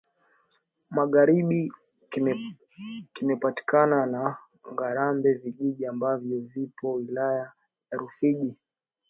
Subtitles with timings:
[0.97, 1.61] Magharibi
[3.13, 4.23] kimepakana na
[4.71, 7.51] Ngarambe vijiji ambavyo vipo Wilaya
[7.91, 8.57] ya Rufiji